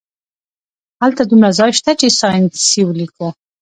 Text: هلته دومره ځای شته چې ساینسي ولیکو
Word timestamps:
هلته 1.01 1.21
دومره 1.29 1.49
ځای 1.59 1.71
شته 1.79 1.91
چې 1.99 2.07
ساینسي 2.19 2.81
ولیکو 2.85 3.27